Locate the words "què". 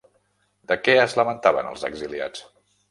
0.87-0.95